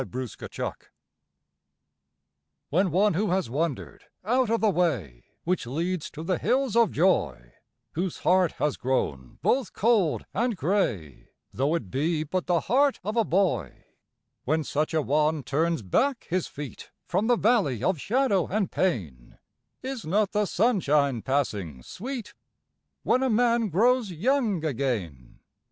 [0.03, 0.87] YOUTH RENEWED
[2.71, 6.91] When one who has wandered out of the way Which leads to the hills of
[6.91, 7.51] joy,
[7.91, 13.15] Whose heart has grown both cold and grey, Though it be but the heart of
[13.15, 13.83] a boy
[14.43, 19.37] When such a one turns back his feet From the valley of shadow and pain,
[19.83, 22.33] Is not the sunshine passing sweet,
[23.03, 25.41] When a man grows young again?